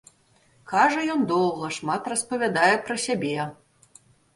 Кажа 0.71 1.03
ён 1.17 1.21
доўга, 1.33 1.71
шмат 1.77 2.11
распавядае 2.17 2.75
пра 2.89 2.95
сябе. 3.09 3.41